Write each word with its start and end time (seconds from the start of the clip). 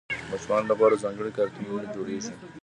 د 0.21 0.29
ماشومانو 0.31 0.69
لپاره 0.71 1.01
ځانګړي 1.03 1.31
کارتونونه 1.37 1.83
جوړېږي. 1.95 2.31